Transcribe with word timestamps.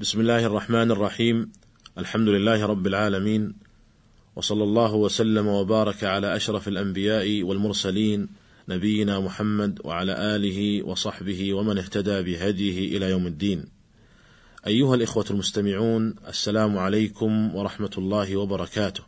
بسم 0.00 0.20
الله 0.20 0.46
الرحمن 0.46 0.90
الرحيم 0.90 1.52
الحمد 1.98 2.28
لله 2.28 2.66
رب 2.66 2.86
العالمين 2.86 3.54
وصلى 4.36 4.64
الله 4.64 4.94
وسلم 4.94 5.46
وبارك 5.46 6.04
على 6.04 6.36
أشرف 6.36 6.68
الأنبياء 6.68 7.42
والمرسلين 7.42 8.28
نبينا 8.68 9.20
محمد 9.20 9.80
وعلى 9.84 10.36
آله 10.36 10.82
وصحبه 10.82 11.54
ومن 11.54 11.78
اهتدى 11.78 12.22
بهديه 12.22 12.96
إلى 12.96 13.10
يوم 13.10 13.26
الدين. 13.26 13.64
أيها 14.66 14.94
الإخوة 14.94 15.24
المستمعون 15.30 16.14
السلام 16.28 16.78
عليكم 16.78 17.54
ورحمة 17.54 17.90
الله 17.98 18.36
وبركاته. 18.36 19.02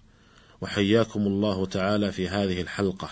وحياكم 0.61 1.27
الله 1.27 1.67
تعالى 1.67 2.13
في 2.13 2.29
هذه 2.29 2.61
الحلقة 2.61 3.11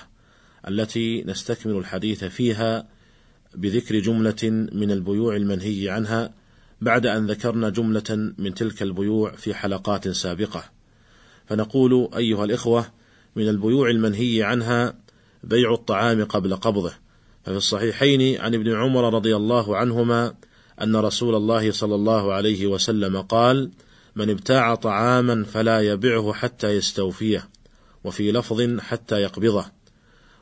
التي 0.69 1.23
نستكمل 1.23 1.77
الحديث 1.77 2.25
فيها 2.25 2.89
بذكر 3.55 3.99
جملة 3.99 4.69
من 4.73 4.91
البيوع 4.91 5.37
المنهي 5.37 5.91
عنها 5.91 6.48
بعد 6.81 7.07
أن 7.07 7.27
ذكرنا 7.27 7.69
جملة 7.69 8.33
من 8.39 8.55
تلك 8.55 8.83
البيوع 8.83 9.33
في 9.33 9.55
حلقات 9.55 10.09
سابقة. 10.09 10.65
فنقول 11.47 12.09
أيها 12.17 12.45
الإخوة 12.45 12.87
من 13.37 13.49
البيوع 13.49 13.91
المنهي 13.91 14.43
عنها 14.43 14.95
بيع 15.45 15.75
الطعام 15.75 16.25
قبل 16.25 16.57
قبضه 16.57 16.93
ففي 17.45 17.57
الصحيحين 17.57 18.41
عن 18.41 18.55
ابن 18.55 18.75
عمر 18.75 19.15
رضي 19.15 19.37
الله 19.37 19.77
عنهما 19.77 20.35
أن 20.83 20.97
رسول 20.97 21.35
الله 21.35 21.73
صلى 21.73 21.95
الله 21.95 22.33
عليه 22.33 22.67
وسلم 22.67 23.21
قال 23.21 23.71
من 24.17 24.31
ابتاع 24.31 24.75
طعاما 24.75 25.45
فلا 25.45 25.81
يبعه 25.81 26.33
حتى 26.33 26.69
يستوفيه 26.69 27.49
وفي 28.05 28.33
لفظ 28.33 28.81
حتى 28.81 29.17
يقبضه 29.21 29.65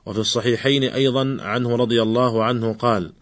وفي 0.06 0.18
الصحيحين 0.18 0.84
أيضا 0.84 1.36
عنه 1.40 1.76
رضي 1.76 2.02
الله 2.02 2.44
عنه 2.44 2.72
قال 2.72 3.12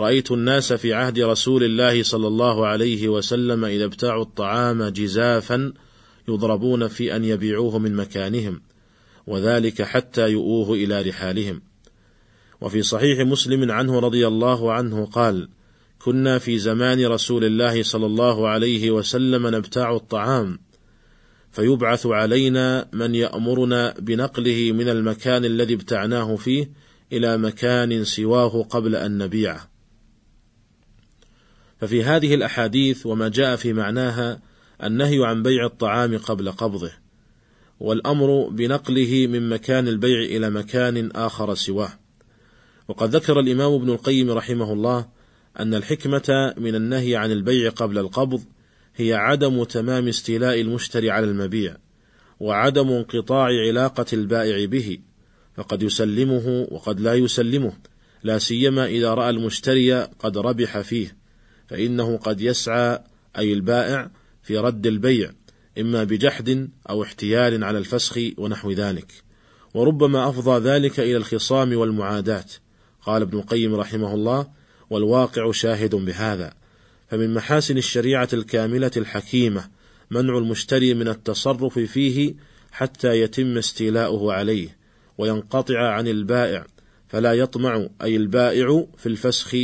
رأيت 0.00 0.30
الناس 0.30 0.72
في 0.72 0.94
عهد 0.94 1.18
رسول 1.18 1.64
الله 1.64 2.02
صلى 2.02 2.26
الله 2.26 2.66
عليه 2.66 3.08
وسلم 3.08 3.64
إذا 3.64 3.84
ابتاعوا 3.84 4.22
الطعام 4.22 4.88
جزافا 4.88 5.72
يضربون 6.28 6.88
في 6.88 7.16
أن 7.16 7.24
يبيعوه 7.24 7.78
من 7.78 7.94
مكانهم 7.94 8.60
وذلك 9.26 9.82
حتى 9.82 10.30
يؤوه 10.30 10.74
إلى 10.74 11.02
رحالهم. 11.02 11.62
وفي 12.60 12.82
صحيح 12.82 13.20
مسلم 13.20 13.70
عنه 13.70 13.98
رضي 13.98 14.26
الله 14.26 14.72
عنه 14.72 15.06
قال 15.06 15.48
كنا 15.98 16.38
في 16.38 16.58
زمان 16.58 17.06
رسول 17.06 17.44
الله 17.44 17.82
صلى 17.82 18.06
الله 18.06 18.48
عليه 18.48 18.90
وسلم 18.90 19.46
نبتاع 19.46 19.96
الطعام 19.96 20.58
فيبعث 21.52 22.06
علينا 22.06 22.88
من 22.92 23.14
يأمرنا 23.14 23.94
بنقله 23.98 24.72
من 24.72 24.88
المكان 24.88 25.44
الذي 25.44 25.74
ابتعناه 25.74 26.36
فيه 26.36 26.70
إلى 27.12 27.38
مكان 27.38 28.04
سواه 28.04 28.62
قبل 28.62 28.96
أن 28.96 29.18
نبيعه. 29.18 29.69
ففي 31.80 32.04
هذه 32.04 32.34
الأحاديث 32.34 33.06
وما 33.06 33.28
جاء 33.28 33.56
في 33.56 33.72
معناها 33.72 34.40
النهي 34.84 35.26
عن 35.26 35.42
بيع 35.42 35.66
الطعام 35.66 36.18
قبل 36.18 36.50
قبضه 36.52 36.92
والأمر 37.80 38.48
بنقله 38.48 39.26
من 39.26 39.48
مكان 39.48 39.88
البيع 39.88 40.20
إلى 40.20 40.50
مكان 40.50 41.10
آخر 41.10 41.54
سواه. 41.54 41.92
وقد 42.88 43.16
ذكر 43.16 43.40
الإمام 43.40 43.72
ابن 43.72 43.90
القيم 43.90 44.30
رحمه 44.30 44.72
الله 44.72 45.08
أن 45.60 45.74
الحكمة 45.74 46.54
من 46.56 46.74
النهي 46.74 47.16
عن 47.16 47.32
البيع 47.32 47.70
قبل 47.70 47.98
القبض 47.98 48.42
هي 48.96 49.14
عدم 49.14 49.64
تمام 49.64 50.08
استيلاء 50.08 50.60
المشتري 50.60 51.10
على 51.10 51.26
المبيع 51.26 51.76
وعدم 52.40 52.90
انقطاع 52.90 53.48
علاقة 53.68 54.06
البائع 54.12 54.66
به 54.66 54.98
فقد 55.56 55.82
يسلمه 55.82 56.66
وقد 56.70 57.00
لا 57.00 57.14
يسلمه 57.14 57.72
لا 58.22 58.38
سيما 58.38 58.86
إذا 58.86 59.14
رأى 59.14 59.30
المشتري 59.30 60.02
قد 60.02 60.38
ربح 60.38 60.80
فيه. 60.80 61.19
فإنه 61.70 62.16
قد 62.16 62.40
يسعى 62.40 62.98
أي 63.38 63.52
البائع 63.52 64.10
في 64.42 64.58
رد 64.58 64.86
البيع 64.86 65.32
إما 65.78 66.04
بجحد 66.04 66.68
أو 66.90 67.02
احتيال 67.02 67.64
على 67.64 67.78
الفسخ 67.78 68.18
ونحو 68.38 68.70
ذلك. 68.70 69.12
وربما 69.74 70.28
أفضى 70.28 70.68
ذلك 70.68 71.00
إلى 71.00 71.16
الخصام 71.16 71.76
والمعاداة 71.76 72.44
قال 73.02 73.22
ابن 73.22 73.38
القيم 73.38 73.74
رحمه 73.74 74.14
الله 74.14 74.46
والواقع 74.90 75.52
شاهد 75.52 75.94
بهذا. 75.94 76.54
فمن 77.08 77.34
محاسن 77.34 77.78
الشريعة 77.78 78.28
الكاملة 78.32 78.90
الحكيمة 78.96 79.68
منع 80.10 80.38
المشتري 80.38 80.94
من 80.94 81.08
التصرف 81.08 81.78
فيه 81.78 82.34
حتى 82.72 83.20
يتم 83.20 83.58
استيلاؤه 83.58 84.32
عليه 84.32 84.76
وينقطع 85.18 85.88
عن 85.88 86.08
البائع 86.08 86.66
فلا 87.08 87.32
يطمع 87.32 87.88
أي 88.02 88.16
البائع 88.16 88.86
في 88.96 89.06
الفسخ 89.06 89.56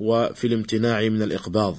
وفي 0.00 0.46
الامتناع 0.46 1.08
من 1.08 1.22
الإقباض 1.22 1.76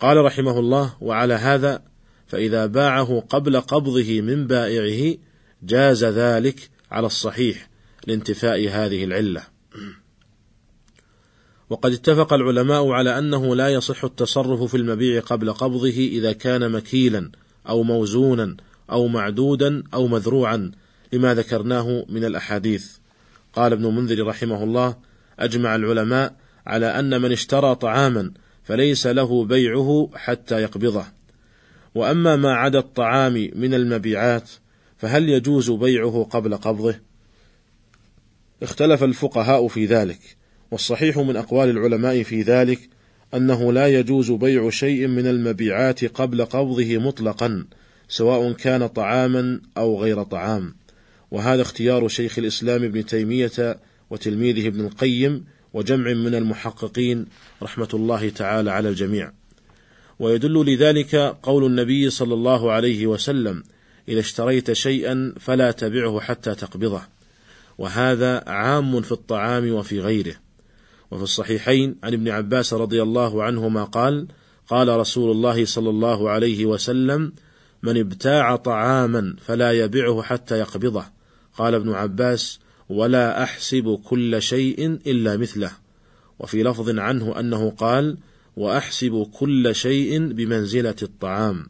قال 0.00 0.16
رحمه 0.16 0.58
الله 0.58 0.96
وعلى 1.00 1.34
هذا 1.34 1.82
فإذا 2.26 2.66
باعه 2.66 3.20
قبل 3.20 3.60
قبضه 3.60 4.20
من 4.20 4.46
بائعه 4.46 5.16
جاز 5.62 6.04
ذلك 6.04 6.70
على 6.90 7.06
الصحيح 7.06 7.68
لانتفاء 8.06 8.68
هذه 8.68 9.04
العلة. 9.04 9.42
وقد 11.70 11.92
اتفق 11.92 12.32
العلماء 12.32 12.88
على 12.88 13.18
أنه 13.18 13.56
لا 13.56 13.68
يصح 13.68 14.04
التصرف 14.04 14.62
في 14.62 14.76
المبيع 14.76 15.20
قبل 15.20 15.52
قبضه 15.52 15.88
إذا 15.88 16.32
كان 16.32 16.72
مكيلا 16.72 17.30
أو 17.68 17.82
موزونا 17.82 18.56
أو 18.90 19.08
معدودا 19.08 19.82
أو 19.94 20.06
مذروعا 20.06 20.72
لما 21.12 21.34
ذكرناه 21.34 22.06
من 22.08 22.24
الأحاديث. 22.24 22.96
قال 23.52 23.72
ابن 23.72 23.86
منذر 23.94 24.26
رحمه 24.26 24.64
الله: 24.64 24.96
أجمع 25.38 25.76
العلماء 25.76 26.36
على 26.66 26.86
أن 26.86 27.20
من 27.20 27.32
اشترى 27.32 27.74
طعاما 27.74 28.32
فليس 28.64 29.06
له 29.06 29.44
بيعه 29.44 30.10
حتى 30.14 30.62
يقبضه. 30.62 31.04
وأما 31.94 32.36
ما 32.36 32.54
عدا 32.54 32.78
الطعام 32.78 33.50
من 33.54 33.74
المبيعات 33.74 34.50
فهل 34.96 35.28
يجوز 35.28 35.70
بيعه 35.70 36.28
قبل 36.30 36.56
قبضه؟ 36.56 36.94
اختلف 38.62 39.04
الفقهاء 39.04 39.68
في 39.68 39.86
ذلك 39.86 40.36
والصحيح 40.70 41.18
من 41.18 41.36
أقوال 41.36 41.70
العلماء 41.70 42.22
في 42.22 42.42
ذلك 42.42 42.78
أنه 43.34 43.72
لا 43.72 43.86
يجوز 43.86 44.30
بيع 44.30 44.70
شيء 44.70 45.06
من 45.06 45.26
المبيعات 45.26 46.04
قبل 46.04 46.44
قبضه 46.44 46.98
مطلقا 46.98 47.66
سواء 48.08 48.52
كان 48.52 48.86
طعاما 48.86 49.60
أو 49.76 50.02
غير 50.02 50.22
طعام. 50.22 50.74
وهذا 51.30 51.62
اختيار 51.62 52.08
شيخ 52.08 52.38
الإسلام 52.38 52.84
ابن 52.84 53.06
تيمية 53.06 53.78
وتلميذه 54.10 54.68
ابن 54.68 54.80
القيم 54.80 55.44
وجمع 55.76 56.12
من 56.12 56.34
المحققين 56.34 57.26
رحمة 57.62 57.88
الله 57.94 58.28
تعالى 58.28 58.70
على 58.70 58.88
الجميع. 58.88 59.32
ويدل 60.18 60.72
لذلك 60.72 61.14
قول 61.42 61.64
النبي 61.64 62.10
صلى 62.10 62.34
الله 62.34 62.72
عليه 62.72 63.06
وسلم 63.06 63.62
إذا 64.08 64.20
اشتريت 64.20 64.72
شيئا 64.72 65.34
فلا 65.40 65.70
تبعه 65.70 66.20
حتى 66.20 66.54
تقبضه 66.54 67.02
وهذا 67.78 68.44
عام 68.46 69.00
في 69.00 69.12
الطعام 69.12 69.72
وفي 69.72 70.00
غيره. 70.00 70.34
وفي 71.10 71.22
الصحيحين 71.22 71.96
عن 72.02 72.12
ابن 72.12 72.28
عباس 72.28 72.74
رضي 72.74 73.02
الله 73.02 73.42
عنهما 73.42 73.84
قال 73.84 74.28
قال 74.68 74.88
رسول 74.88 75.30
الله 75.30 75.64
صلى 75.64 75.90
الله 75.90 76.30
عليه 76.30 76.66
وسلم 76.66 77.32
من 77.82 78.00
ابتاع 78.00 78.56
طعاما 78.56 79.36
فلا 79.40 79.72
يبعه 79.72 80.22
حتى 80.22 80.58
يقبضه 80.58 81.04
قال 81.56 81.74
ابن 81.74 81.92
عباس 81.92 82.60
ولا 82.88 83.42
أحسب 83.42 84.00
كل 84.04 84.42
شيء 84.42 84.86
إلا 85.06 85.36
مثله. 85.36 85.70
وفي 86.38 86.62
لفظ 86.62 86.98
عنه 86.98 87.40
أنه 87.40 87.70
قال 87.70 88.18
وأحسب 88.56 89.30
كل 89.32 89.74
شيء 89.74 90.32
بمنزلة 90.32 90.96
الطعام. 91.02 91.66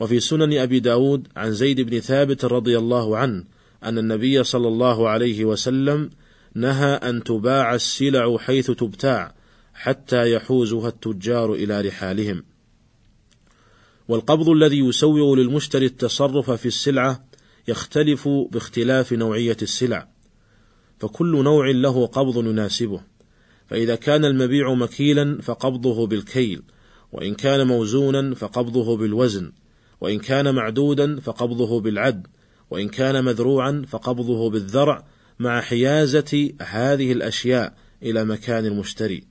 وفي 0.00 0.20
سنن 0.20 0.58
أبي 0.58 0.80
داود 0.80 1.28
عن 1.36 1.52
زيد 1.52 1.80
بن 1.80 2.00
ثابت 2.00 2.44
رضي 2.44 2.78
الله 2.78 3.16
عنه 3.18 3.44
أن 3.84 3.98
النبي 3.98 4.44
صلى 4.44 4.68
الله 4.68 5.08
عليه 5.08 5.44
وسلم 5.44 6.10
نهى 6.54 6.94
أن 6.94 7.24
تباع 7.24 7.74
السلع 7.74 8.38
حيث 8.38 8.70
تبتاع 8.70 9.34
حتى 9.74 10.32
يحوزها 10.32 10.88
التجار 10.88 11.52
إلى 11.52 11.80
رحالهم. 11.80 12.44
والقبض 14.08 14.48
الذي 14.48 14.78
يسوغ 14.78 15.34
للمشتري 15.34 15.86
التصرف 15.86 16.50
في 16.50 16.66
السلعة 16.66 17.24
يختلف 17.68 18.28
باختلاف 18.28 19.12
نوعية 19.12 19.56
السلع. 19.62 20.15
فكل 20.98 21.44
نوع 21.44 21.70
له 21.70 22.06
قبض 22.06 22.46
يناسبه. 22.46 23.00
فإذا 23.66 23.94
كان 23.94 24.24
المبيع 24.24 24.74
مكيلا 24.74 25.38
فقبضه 25.42 26.06
بالكيل 26.06 26.62
وإن 27.12 27.34
كان 27.34 27.66
موزونا 27.66 28.34
فقبضه 28.34 28.96
بالوزن 28.96 29.52
وإن 30.00 30.18
كان 30.18 30.54
معدودا 30.54 31.20
فقبضه 31.20 31.80
بالعد 31.80 32.26
وإن 32.70 32.88
كان 32.88 33.24
مذروعا 33.24 33.84
فقبضه 33.88 34.50
بالذرع 34.50 35.06
مع 35.38 35.60
حيازة 35.60 36.50
هذه 36.62 37.12
الأشياء 37.12 37.74
إلى 38.02 38.24
مكان 38.24 38.66
المشتري. 38.66 39.24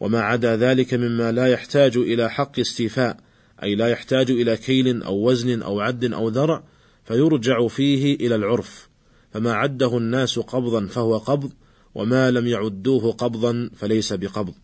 وما 0.00 0.20
عدا 0.20 0.56
ذلك 0.56 0.94
مما 0.94 1.32
لا 1.32 1.46
يحتاج 1.46 1.96
إلى 1.96 2.30
حق 2.30 2.58
استيفاء 2.58 3.16
أي 3.62 3.74
لا 3.74 3.88
يحتاج 3.88 4.30
إلى 4.30 4.56
كيل 4.56 5.02
أو 5.02 5.30
وزن 5.30 5.62
أو 5.62 5.80
عد 5.80 6.12
أو 6.12 6.28
ذرع 6.28 6.64
فيرجع 7.04 7.66
فيه 7.66 8.14
إلى 8.14 8.34
العرف. 8.34 8.91
فما 9.32 9.52
عده 9.52 9.98
الناس 9.98 10.38
قبضا 10.38 10.86
فهو 10.86 11.18
قبض 11.18 11.52
وما 11.94 12.30
لم 12.30 12.46
يعدوه 12.46 13.12
قبضا 13.12 13.70
فليس 13.76 14.12
بقبض. 14.12 14.54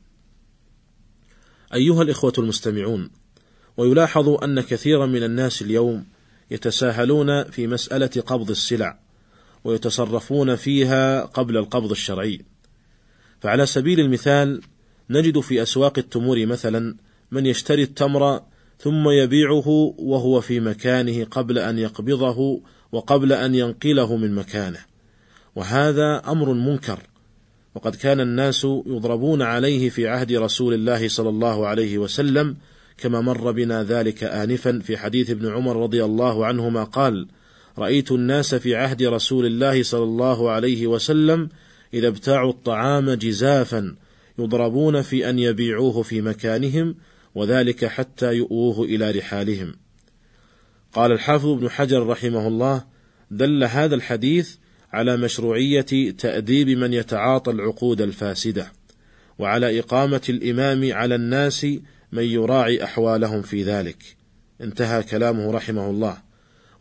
أيها 1.74 2.02
الإخوة 2.02 2.32
المستمعون، 2.38 3.10
ويلاحظ 3.76 4.28
أن 4.28 4.60
كثيرا 4.60 5.06
من 5.06 5.22
الناس 5.22 5.62
اليوم 5.62 6.04
يتساهلون 6.50 7.44
في 7.44 7.66
مسألة 7.66 8.22
قبض 8.26 8.50
السلع 8.50 8.98
ويتصرفون 9.64 10.56
فيها 10.56 11.24
قبل 11.24 11.56
القبض 11.56 11.90
الشرعي 11.90 12.40
فعلى 13.40 13.66
سبيل 13.66 14.00
المثال 14.00 14.60
نجد 15.10 15.40
في 15.40 15.62
أسواق 15.62 15.98
التمور 15.98 16.46
مثلا 16.46 16.96
من 17.30 17.46
يشتري 17.46 17.82
التمر 17.82 18.42
ثم 18.78 19.08
يبيعه 19.08 19.68
وهو 19.98 20.40
في 20.40 20.60
مكانه 20.60 21.24
قبل 21.24 21.58
أن 21.58 21.78
يقبضه 21.78 22.60
وقبل 22.92 23.32
أن 23.32 23.54
ينقله 23.54 24.16
من 24.16 24.34
مكانه 24.34 24.78
وهذا 25.56 26.22
أمر 26.26 26.52
منكر 26.52 27.00
وقد 27.74 27.94
كان 27.94 28.20
الناس 28.20 28.64
يضربون 28.64 29.42
عليه 29.42 29.90
في 29.90 30.08
عهد 30.08 30.32
رسول 30.32 30.74
الله 30.74 31.08
صلى 31.08 31.28
الله 31.28 31.66
عليه 31.66 31.98
وسلم 31.98 32.56
كما 32.98 33.20
مر 33.20 33.50
بنا 33.50 33.84
ذلك 33.84 34.24
آنفا 34.24 34.78
في 34.78 34.96
حديث 34.96 35.30
ابن 35.30 35.52
عمر 35.52 35.82
رضي 35.82 36.04
الله 36.04 36.46
عنهما 36.46 36.84
قال: 36.84 37.28
رأيت 37.78 38.12
الناس 38.12 38.54
في 38.54 38.76
عهد 38.76 39.02
رسول 39.02 39.46
الله 39.46 39.82
صلى 39.82 40.04
الله 40.04 40.50
عليه 40.50 40.86
وسلم 40.86 41.48
إذا 41.94 42.08
ابتاعوا 42.08 42.50
الطعام 42.50 43.10
جزافا 43.10 43.96
يضربون 44.38 45.02
في 45.02 45.30
أن 45.30 45.38
يبيعوه 45.38 46.02
في 46.02 46.20
مكانهم 46.20 46.94
وذلك 47.34 47.84
حتى 47.84 48.34
يؤوه 48.34 48.84
إلى 48.84 49.10
رحالهم. 49.10 49.74
قال 50.92 51.12
الحافظ 51.12 51.46
ابن 51.46 51.70
حجر 51.70 52.06
رحمه 52.06 52.48
الله: 52.48 52.84
دل 53.30 53.64
هذا 53.64 53.94
الحديث 53.94 54.56
على 54.92 55.16
مشروعية 55.16 56.10
تأديب 56.18 56.68
من 56.68 56.92
يتعاطى 56.92 57.50
العقود 57.50 58.00
الفاسدة، 58.00 58.72
وعلى 59.38 59.78
إقامة 59.78 60.22
الإمام 60.28 60.92
على 60.92 61.14
الناس 61.14 61.66
من 62.12 62.22
يراعي 62.22 62.84
أحوالهم 62.84 63.42
في 63.42 63.62
ذلك. 63.62 64.16
انتهى 64.60 65.02
كلامه 65.02 65.50
رحمه 65.50 65.90
الله. 65.90 66.16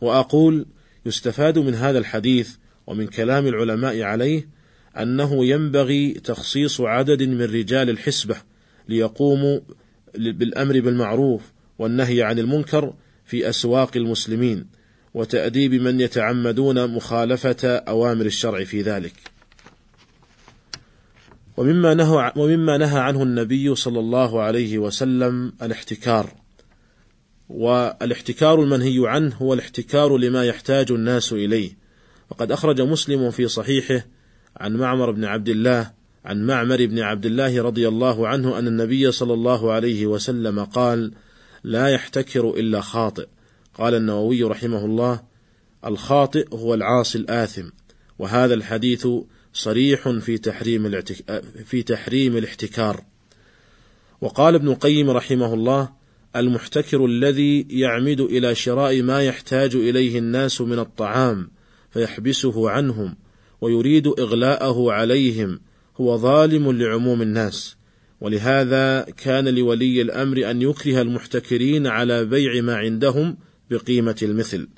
وأقول: 0.00 0.66
يستفاد 1.06 1.58
من 1.58 1.74
هذا 1.74 1.98
الحديث 1.98 2.56
ومن 2.86 3.06
كلام 3.06 3.46
العلماء 3.46 4.02
عليه 4.02 4.48
أنه 4.96 5.46
ينبغي 5.46 6.12
تخصيص 6.12 6.80
عدد 6.80 7.22
من 7.22 7.42
رجال 7.42 7.90
الحسبة 7.90 8.36
ليقوموا 8.88 9.60
بالأمر 10.14 10.80
بالمعروف 10.80 11.52
والنهي 11.78 12.22
عن 12.22 12.38
المنكر 12.38 12.94
في 13.28 13.48
أسواق 13.48 13.96
المسلمين 13.96 14.66
وتأديب 15.14 15.74
من 15.74 16.00
يتعمدون 16.00 16.90
مخالفة 16.94 17.76
أوامر 17.76 18.26
الشرع 18.26 18.64
في 18.64 18.82
ذلك. 18.82 19.12
ومما 21.56 21.94
نهى 21.94 22.32
ومما 22.36 22.76
نهى 22.76 23.00
عنه 23.00 23.22
النبي 23.22 23.74
صلى 23.74 24.00
الله 24.00 24.42
عليه 24.42 24.78
وسلم 24.78 25.52
الاحتكار. 25.62 26.34
والاحتكار 27.48 28.62
المنهي 28.62 29.08
عنه 29.08 29.34
هو 29.36 29.54
الاحتكار 29.54 30.16
لما 30.16 30.44
يحتاج 30.44 30.92
الناس 30.92 31.32
إليه. 31.32 31.70
وقد 32.30 32.52
أخرج 32.52 32.80
مسلم 32.80 33.30
في 33.30 33.48
صحيحه 33.48 34.06
عن 34.56 34.76
معمر 34.76 35.10
بن 35.10 35.24
عبد 35.24 35.48
الله 35.48 35.90
عن 36.24 36.46
معمر 36.46 36.86
بن 36.86 36.98
عبد 36.98 37.26
الله 37.26 37.62
رضي 37.62 37.88
الله 37.88 38.28
عنه 38.28 38.58
أن 38.58 38.66
النبي 38.66 39.12
صلى 39.12 39.34
الله 39.34 39.72
عليه 39.72 40.06
وسلم 40.06 40.64
قال: 40.64 41.12
لا 41.64 41.88
يحتكر 41.88 42.50
إلا 42.50 42.80
خاطئ. 42.80 43.26
قال 43.74 43.94
النووي 43.94 44.42
رحمه 44.42 44.84
الله: 44.84 45.22
الخاطئ 45.86 46.46
هو 46.54 46.74
العاصي 46.74 47.18
الآثم، 47.18 47.68
وهذا 48.18 48.54
الحديث 48.54 49.08
صريح 49.52 50.08
في 50.08 50.38
تحريم 50.38 51.00
في 51.64 51.82
تحريم 51.82 52.36
الاحتكار. 52.36 53.04
وقال 54.20 54.54
ابن 54.54 54.68
القيم 54.68 55.10
رحمه 55.10 55.54
الله: 55.54 55.92
المحتكر 56.36 57.06
الذي 57.06 57.66
يعمد 57.70 58.20
إلى 58.20 58.54
شراء 58.54 59.02
ما 59.02 59.22
يحتاج 59.22 59.76
إليه 59.76 60.18
الناس 60.18 60.60
من 60.60 60.78
الطعام 60.78 61.50
فيحبسه 61.90 62.70
عنهم 62.70 63.16
ويريد 63.60 64.06
إغلاءه 64.06 64.92
عليهم 64.92 65.60
هو 66.00 66.16
ظالم 66.16 66.72
لعموم 66.72 67.22
الناس 67.22 67.77
ولهذا 68.20 69.06
كان 69.16 69.48
لولي 69.48 70.02
الأمر 70.02 70.50
أن 70.50 70.62
يكره 70.62 71.02
المحتكرين 71.02 71.86
على 71.86 72.24
بيع 72.24 72.60
ما 72.60 72.76
عندهم 72.76 73.36
بقيمة 73.70 74.16
المثل. 74.22 74.68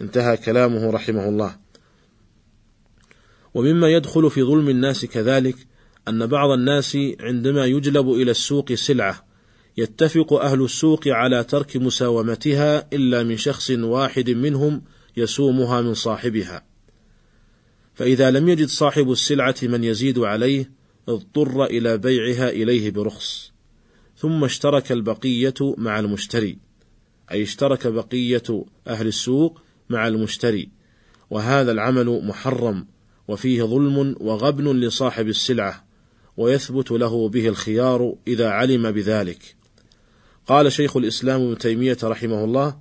انتهى 0.00 0.36
كلامه 0.36 0.90
رحمه 0.90 1.28
الله. 1.28 1.56
ومما 3.54 3.88
يدخل 3.88 4.30
في 4.30 4.42
ظلم 4.42 4.68
الناس 4.68 5.04
كذلك 5.04 5.56
أن 6.08 6.26
بعض 6.26 6.50
الناس 6.50 6.98
عندما 7.20 7.66
يجلب 7.66 8.10
إلى 8.10 8.30
السوق 8.30 8.72
سلعة 8.72 9.26
يتفق 9.76 10.32
أهل 10.32 10.64
السوق 10.64 11.08
على 11.08 11.44
ترك 11.44 11.76
مساومتها 11.76 12.88
إلا 12.92 13.22
من 13.22 13.36
شخص 13.36 13.70
واحد 13.70 14.30
منهم 14.30 14.82
يسومها 15.16 15.80
من 15.80 15.94
صاحبها. 15.94 16.64
فإذا 17.94 18.30
لم 18.30 18.48
يجد 18.48 18.68
صاحب 18.68 19.10
السلعة 19.10 19.54
من 19.62 19.84
يزيد 19.84 20.18
عليه 20.18 20.81
اضطر 21.08 21.64
إلى 21.64 21.98
بيعها 21.98 22.50
إليه 22.50 22.90
برخص 22.90 23.52
ثم 24.16 24.44
اشترك 24.44 24.92
البقية 24.92 25.54
مع 25.60 25.98
المشتري 25.98 26.58
أي 27.32 27.42
اشترك 27.42 27.86
بقية 27.86 28.64
أهل 28.86 29.06
السوق 29.06 29.60
مع 29.88 30.08
المشتري 30.08 30.68
وهذا 31.30 31.72
العمل 31.72 32.20
محرم 32.24 32.86
وفيه 33.28 33.62
ظلم 33.62 34.16
وغبن 34.20 34.80
لصاحب 34.80 35.28
السلعة 35.28 35.84
ويثبت 36.36 36.90
له 36.90 37.28
به 37.28 37.48
الخيار 37.48 38.14
إذا 38.26 38.48
علم 38.48 38.90
بذلك. 38.90 39.56
قال 40.46 40.72
شيخ 40.72 40.96
الإسلام 40.96 41.42
ابن 41.42 41.58
تيمية 41.58 41.98
رحمه 42.02 42.44
الله 42.44 42.76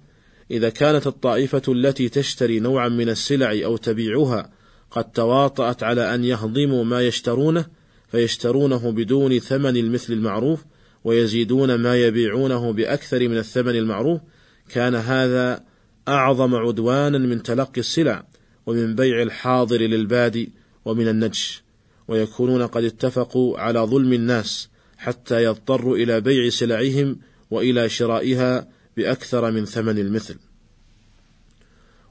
إذا 0.51 0.69
كانت 0.69 1.07
الطائفة 1.07 1.61
التي 1.67 2.09
تشتري 2.09 2.59
نوعا 2.59 2.89
من 2.89 3.09
السلع 3.09 3.51
أو 3.65 3.77
تبيعها 3.77 4.51
قد 4.91 5.11
تواطأت 5.11 5.83
على 5.83 6.15
أن 6.15 6.23
يهضموا 6.23 6.83
ما 6.83 7.01
يشترونه 7.01 7.65
فيشترونه 8.11 8.91
بدون 8.91 9.39
ثمن 9.39 9.77
المثل 9.77 10.13
المعروف 10.13 10.65
ويزيدون 11.03 11.75
ما 11.75 11.95
يبيعونه 11.95 12.73
بأكثر 12.73 13.29
من 13.29 13.37
الثمن 13.37 13.75
المعروف. 13.75 14.21
كان 14.69 14.95
هذا 14.95 15.63
أعظم 16.07 16.55
عدوانا 16.55 17.17
من 17.17 17.43
تلقي 17.43 17.81
السلع 17.81 18.23
ومن 18.65 18.95
بيع 18.95 19.21
الحاضر 19.21 19.81
للبادي 19.81 20.51
ومن 20.85 21.07
النجش. 21.07 21.63
ويكونون 22.07 22.67
قد 22.67 22.83
اتفقوا 22.83 23.59
على 23.59 23.79
ظلم 23.79 24.13
الناس 24.13 24.69
حتى 24.97 25.43
يضطروا 25.43 25.97
إلى 25.97 26.21
بيع 26.21 26.49
سلعهم 26.49 27.17
وإلى 27.51 27.89
شرائها 27.89 28.67
بأكثر 28.97 29.51
من 29.51 29.65
ثمن 29.65 29.97
المثل. 29.97 30.35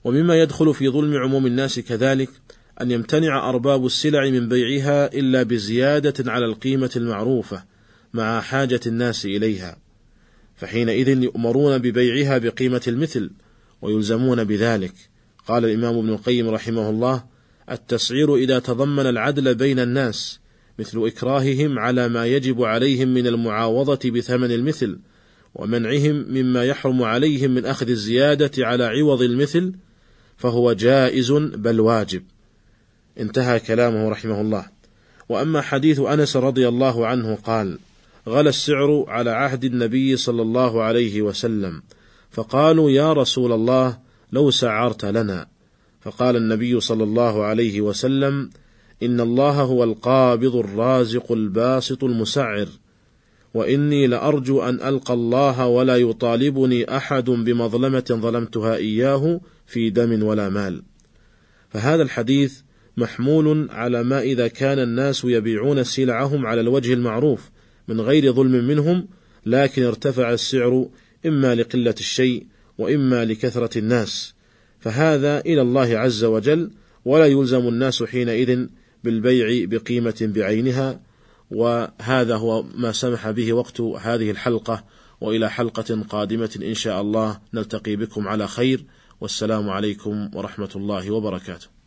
ومما 0.04 0.42
يدخل 0.42 0.74
في 0.74 0.88
ظلم 0.88 1.16
عموم 1.16 1.46
الناس 1.46 1.80
كذلك 1.80 2.30
أن 2.80 2.90
يمتنع 2.90 3.48
أرباب 3.48 3.86
السلع 3.86 4.30
من 4.30 4.48
بيعها 4.48 5.14
إلا 5.14 5.42
بزيادة 5.42 6.32
على 6.32 6.46
القيمة 6.46 6.90
المعروفة 6.96 7.64
مع 8.14 8.40
حاجة 8.40 8.80
الناس 8.86 9.24
إليها، 9.24 9.76
فحينئذ 10.56 11.22
يؤمرون 11.22 11.78
ببيعها 11.78 12.38
بقيمة 12.38 12.82
المثل 12.88 13.30
ويلزمون 13.82 14.44
بذلك. 14.44 14.92
قال 15.48 15.64
الإمام 15.64 15.98
ابن 15.98 16.08
القيم 16.08 16.48
رحمه 16.48 16.90
الله: 16.90 17.24
التسعير 17.70 18.36
إذا 18.36 18.58
تضمن 18.58 19.06
العدل 19.06 19.54
بين 19.54 19.78
الناس 19.78 20.40
مثل 20.78 21.06
إكراههم 21.06 21.78
على 21.78 22.08
ما 22.08 22.26
يجب 22.26 22.62
عليهم 22.62 23.08
من 23.08 23.26
المعاوضة 23.26 24.10
بثمن 24.10 24.52
المثل، 24.52 24.98
ومنعهم 25.54 26.14
مما 26.28 26.64
يحرم 26.64 27.02
عليهم 27.02 27.50
من 27.50 27.66
أخذ 27.66 27.90
الزيادة 27.90 28.66
على 28.66 28.84
عوض 28.84 29.22
المثل، 29.22 29.72
فهو 30.36 30.72
جائز 30.72 31.32
بل 31.32 31.80
واجب. 31.80 32.22
انتهى 33.18 33.60
كلامه 33.60 34.08
رحمه 34.08 34.40
الله. 34.40 34.66
وأما 35.28 35.60
حديث 35.60 36.00
أنس 36.00 36.36
رضي 36.36 36.68
الله 36.68 37.06
عنه 37.06 37.34
قال 37.34 37.78
غلى 38.28 38.48
السعر 38.48 39.04
على 39.08 39.30
عهد 39.30 39.64
النبي 39.64 40.16
صلى 40.16 40.42
الله 40.42 40.82
عليه 40.82 41.22
وسلم 41.22 41.82
فقالوا 42.30 42.90
يا 42.90 43.12
رسول 43.12 43.52
الله 43.52 43.98
لو 44.32 44.50
سعرت 44.50 45.04
لنا. 45.04 45.46
فقال 46.00 46.36
النبي 46.36 46.80
صلى 46.80 47.04
الله 47.04 47.44
عليه 47.44 47.80
وسلم 47.80 48.50
إن 49.02 49.20
الله 49.20 49.62
هو 49.62 49.84
القابض 49.84 50.56
الرازق 50.56 51.32
الباسط 51.32 52.04
المسعر 52.04 52.68
وإني 53.54 54.06
لأرجو 54.06 54.62
أن 54.62 54.74
ألقى 54.74 55.14
الله 55.14 55.66
ولا 55.66 55.96
يطالبني 55.96 56.96
أحد 56.96 57.24
بمظلمة 57.24 58.04
ظلمتها 58.10 58.76
إياه 58.76 59.40
في 59.66 59.90
دم 59.90 60.22
ولا 60.22 60.48
مال. 60.48 60.82
فهذا 61.70 62.02
الحديث 62.02 62.60
محمول 63.00 63.70
على 63.70 64.02
ما 64.02 64.20
إذا 64.20 64.48
كان 64.48 64.78
الناس 64.78 65.24
يبيعون 65.24 65.84
سلعهم 65.84 66.46
على 66.46 66.60
الوجه 66.60 66.92
المعروف 66.92 67.50
من 67.88 68.00
غير 68.00 68.32
ظلم 68.32 68.52
منهم 68.68 69.08
لكن 69.46 69.82
ارتفع 69.82 70.32
السعر 70.32 70.88
إما 71.26 71.54
لقلة 71.54 71.94
الشيء 72.00 72.46
وإما 72.78 73.24
لكثرة 73.24 73.78
الناس. 73.78 74.34
فهذا 74.80 75.40
إلى 75.40 75.62
الله 75.62 75.98
عز 75.98 76.24
وجل 76.24 76.70
ولا 77.04 77.26
يلزم 77.26 77.68
الناس 77.68 78.02
حينئذ 78.02 78.66
بالبيع 79.04 79.64
بقيمة 79.64 80.18
بعينها. 80.20 81.00
وهذا 81.50 82.36
هو 82.36 82.62
ما 82.62 82.92
سمح 82.92 83.30
به 83.30 83.52
وقت 83.52 83.80
هذه 83.80 84.30
الحلقة 84.30 84.84
وإلى 85.20 85.50
حلقة 85.50 86.02
قادمة 86.08 86.58
إن 86.62 86.74
شاء 86.74 87.00
الله 87.00 87.40
نلتقي 87.54 87.96
بكم 87.96 88.28
على 88.28 88.48
خير. 88.48 88.84
والسلام 89.20 89.70
عليكم 89.70 90.30
ورحمة 90.34 90.70
الله 90.76 91.10
وبركاته. 91.10 91.79